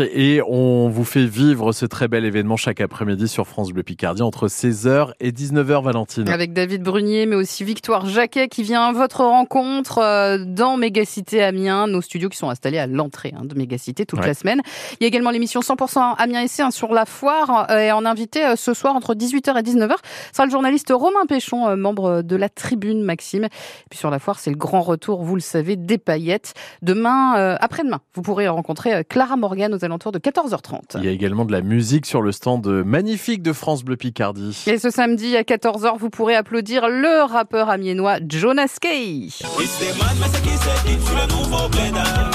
Et 0.00 0.42
on 0.48 0.88
vous 0.88 1.04
fait 1.04 1.24
vivre 1.24 1.70
ce 1.70 1.86
très 1.86 2.08
bel 2.08 2.24
événement 2.24 2.56
chaque 2.56 2.80
après-midi 2.80 3.28
sur 3.28 3.46
France 3.46 3.70
Bleu 3.70 3.84
Picardie 3.84 4.22
entre 4.22 4.48
16h 4.48 5.12
et 5.20 5.30
19h, 5.30 5.84
Valentine. 5.84 6.28
Avec 6.28 6.52
David 6.52 6.82
Brunier, 6.82 7.26
mais 7.26 7.36
aussi 7.36 7.62
Victoire 7.62 8.04
Jacquet 8.04 8.48
qui 8.48 8.64
vient 8.64 8.86
à 8.86 8.92
votre 8.92 9.20
rencontre 9.20 9.98
euh, 9.98 10.38
dans 10.44 10.76
Mégacité 10.76 11.44
Amiens, 11.44 11.86
nos 11.86 12.00
studios 12.02 12.28
qui 12.28 12.36
sont 12.38 12.50
installés 12.50 12.78
à 12.80 12.88
l'entrée 12.88 13.34
hein, 13.38 13.44
de 13.44 13.54
Mégacité 13.54 14.04
toute 14.04 14.18
Ouais. 14.18 14.26
la 14.26 14.34
semaine. 14.34 14.62
Il 14.94 14.96
y 15.02 15.04
a 15.04 15.06
également 15.06 15.30
l'émission 15.30 15.60
100% 15.60 16.16
Amiens 16.18 16.46
hein, 16.58 16.70
sur 16.72 16.92
la 16.92 17.06
foire 17.06 17.68
euh, 17.70 17.78
et 17.78 17.92
en 17.92 18.04
invité 18.04 18.44
euh, 18.44 18.56
ce 18.56 18.74
soir 18.74 18.96
entre 18.96 19.14
18h 19.14 19.56
et 19.56 19.62
19h 19.62 19.94
sera 20.32 20.44
le 20.44 20.50
journaliste 20.50 20.90
Romain 20.92 21.24
Péchon, 21.28 21.76
membre 21.76 22.22
de 22.22 22.34
la 22.34 22.48
tribune 22.48 23.04
Maxime. 23.04 23.44
Et 23.44 23.48
puis 23.90 23.98
sur 24.00 24.10
la 24.10 24.18
foire, 24.18 24.40
c'est 24.40 24.50
le 24.50 24.56
grand 24.56 24.80
retour, 24.82 25.22
vous 25.22 25.36
le 25.36 25.40
savez, 25.40 25.76
des 25.76 25.98
paillettes. 25.98 26.54
Demain, 26.82 27.56
après-demain, 27.60 28.00
vous 28.14 28.22
pourrez 28.22 28.48
rencontrer 28.48 29.04
Clara 29.04 29.36
Morgan 29.36 29.72
aux 29.72 29.83
alentours 29.84 30.12
de 30.12 30.18
14h30. 30.18 30.96
Il 30.96 31.04
y 31.04 31.08
a 31.08 31.12
également 31.12 31.44
de 31.44 31.52
la 31.52 31.60
musique 31.60 32.06
sur 32.06 32.22
le 32.22 32.32
stand 32.32 32.66
magnifique 32.84 33.42
de 33.42 33.52
France 33.52 33.84
Bleu 33.84 33.96
Picardie. 33.96 34.64
Et 34.66 34.78
ce 34.78 34.90
samedi 34.90 35.36
à 35.36 35.42
14h, 35.42 35.98
vous 35.98 36.10
pourrez 36.10 36.34
applaudir 36.34 36.88
le 36.88 37.24
rappeur 37.24 37.68
amiénois 37.70 38.18
Jonas 38.28 38.76
Kay. 38.80 39.26
Il 39.26 39.30
se 39.30 39.44
demande 39.44 40.16
mais 40.20 40.26
c'est 40.32 40.42
qui 40.42 40.48
c'est 40.50 40.88
qui 40.88 41.04
sur 41.04 41.16
le 41.16 41.26
nouveau 41.32 41.68
blédard 41.68 42.30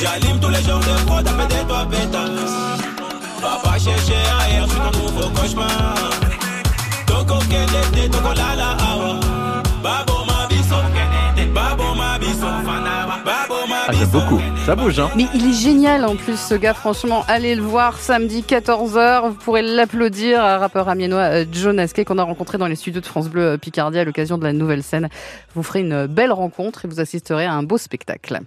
J'allume 0.00 0.40
tous 0.40 0.48
les 0.48 0.62
jours 0.62 0.80
de 0.80 1.06
prod 1.06 1.26
après 1.26 1.46
des 1.46 1.66
toi 1.68 1.86
pétasse 1.90 2.52
Va 3.40 3.60
pas 3.62 3.78
chercher 3.78 4.14
ailleurs 4.40 4.68
sur 4.70 4.90
ton 4.90 4.98
nouveau 4.98 5.28
cauchemar 5.30 5.94
Toko 7.06 7.38
kelete, 7.50 8.10
toko 8.10 8.28
la 8.34 8.56
la 8.56 8.70
awa 8.70 8.91
Babo 8.91 8.91
Ça 14.66 14.74
bouge, 14.74 14.98
hein 14.98 15.10
Mais 15.16 15.26
il 15.32 15.48
est 15.48 15.52
génial 15.52 16.04
en 16.04 16.16
plus 16.16 16.36
ce 16.36 16.54
gars, 16.54 16.74
franchement, 16.74 17.24
allez 17.28 17.54
le 17.54 17.62
voir 17.62 17.98
samedi 17.98 18.42
14h, 18.42 19.28
vous 19.28 19.34
pourrez 19.34 19.62
l'applaudir, 19.62 20.40
rappeur 20.40 20.88
amiénois 20.88 21.20
euh, 21.20 21.44
Jonas 21.52 21.92
Kay 21.94 22.04
qu'on 22.04 22.18
a 22.18 22.24
rencontré 22.24 22.58
dans 22.58 22.66
les 22.66 22.74
studios 22.74 23.00
de 23.00 23.06
France 23.06 23.28
Bleu 23.28 23.42
euh, 23.42 23.58
Picardie 23.58 24.00
à 24.00 24.04
l'occasion 24.04 24.38
de 24.38 24.44
la 24.44 24.52
nouvelle 24.52 24.82
scène. 24.82 25.08
Vous 25.54 25.62
ferez 25.62 25.80
une 25.80 26.06
belle 26.06 26.32
rencontre 26.32 26.84
et 26.84 26.88
vous 26.88 26.98
assisterez 26.98 27.44
à 27.44 27.52
un 27.52 27.62
beau 27.62 27.78
spectacle. 27.78 28.40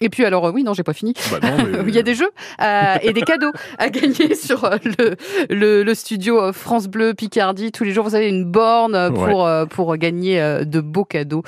Et 0.00 0.08
puis 0.08 0.24
alors 0.24 0.46
euh, 0.46 0.52
oui 0.52 0.62
non 0.64 0.74
j'ai 0.74 0.82
pas 0.82 0.92
fini. 0.92 1.12
Bah 1.30 1.38
non, 1.42 1.64
mais- 1.64 1.78
Il 1.88 1.94
y 1.94 1.98
a 1.98 2.02
des 2.02 2.14
jeux 2.14 2.30
euh, 2.60 2.94
et 3.02 3.12
des 3.12 3.22
cadeaux 3.22 3.50
à 3.78 3.88
gagner 3.88 4.34
sur 4.36 4.64
euh, 4.64 4.76
le, 4.84 5.16
le, 5.50 5.82
le 5.82 5.94
studio 5.94 6.52
France 6.52 6.86
Bleu 6.86 7.14
Picardie. 7.14 7.72
Tous 7.72 7.84
les 7.84 7.92
jours, 7.92 8.04
vous 8.04 8.14
avez 8.14 8.28
une 8.28 8.44
borne 8.44 9.12
pour, 9.14 9.48
pour 9.70 9.96
gagner 9.96 10.38
de 10.64 10.80
beaux 10.80 11.04
cadeaux 11.04 11.42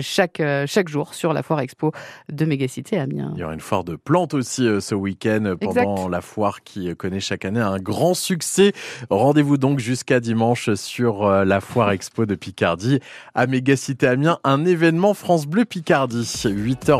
chaque, 0.00 0.42
chaque 0.66 0.88
jour 0.88 1.14
sur 1.14 1.32
la 1.32 1.42
foire 1.42 1.60
expo 1.60 1.92
de 2.30 2.44
Mégacité 2.44 2.98
Amiens. 2.98 3.32
Il 3.34 3.40
y 3.40 3.44
aura 3.44 3.54
une 3.54 3.60
foire 3.60 3.84
de 3.84 3.96
plantes 3.96 4.34
aussi 4.34 4.68
ce 4.80 4.94
week-end 4.94 5.54
pendant 5.60 5.96
Exact. 5.96 6.10
la 6.10 6.20
foire 6.20 6.62
qui 6.62 6.94
connaît 6.96 7.20
chaque 7.20 7.44
année 7.44 7.60
un 7.60 7.78
grand 7.78 8.14
succès. 8.14 8.72
Rendez-vous 9.10 9.56
donc 9.56 9.78
jusqu'à 9.78 10.20
dimanche 10.20 10.72
sur 10.74 11.28
la 11.28 11.60
foire 11.60 11.90
expo 11.90 12.26
de 12.26 12.34
Picardie 12.34 13.00
à 13.34 13.46
Mégacité 13.46 14.06
Amiens, 14.06 14.38
un 14.44 14.64
événement 14.64 15.14
France 15.14 15.46
Bleu 15.46 15.64
Picardie. 15.64 16.22
8h 16.44 16.92